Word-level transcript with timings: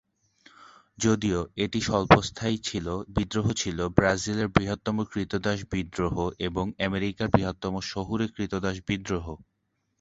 যদিও 0.99 1.39
এটি 1.63 1.79
স্বল্পস্থায়ী 1.81 2.57
ছিল, 2.59 2.85
বিদ্রোহ 3.15 3.47
ছিল 3.53 3.77
ব্রাজিলের 3.97 4.47
বৃহত্তম 4.49 4.97
ক্রীতদাস 5.11 5.59
বিদ্রোহ 5.71 6.15
এবং 6.47 6.65
আমেরিকার 6.87 7.27
বৃহত্তম 7.29 7.73
শহুরে 7.91 8.25
ক্রীতদাস 8.35 8.75
বিদ্রোহ। 8.87 9.25